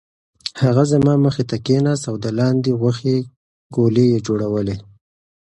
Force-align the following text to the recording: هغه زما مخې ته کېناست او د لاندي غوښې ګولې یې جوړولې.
هغه 0.63 0.83
زما 0.91 1.13
مخې 1.25 1.43
ته 1.49 1.57
کېناست 1.65 2.03
او 2.09 2.15
د 2.23 2.25
لاندي 2.39 2.71
غوښې 2.79 3.17
ګولې 3.75 4.03
یې 4.13 4.17
جوړولې. 4.27 4.75